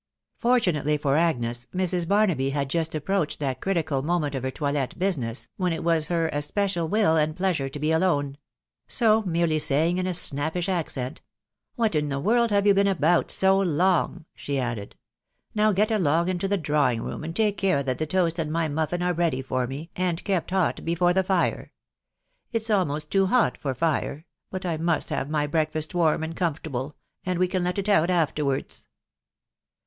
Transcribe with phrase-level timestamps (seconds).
[0.39, 2.07] Fortunately for Agnes, Mrs.
[2.07, 6.07] Barnaby had just approached that critical mo ment of her toilet business, when it was
[6.07, 8.39] her especial will and pleasure to be alone;
[8.87, 11.21] so, merely saying in a snappish accent,"
[11.75, 14.95] What in the world have you been about so long?" she added,"
[15.53, 18.67] Now get along into the drawing room, and take care that the toast and my
[18.67, 21.73] muffin are ready for me, and kept hot before the fire;—
[22.51, 26.95] it's almost too hot for fire, but I must have my breakfast warm and comfortable,
[27.23, 28.87] and we can let it out afterwards.'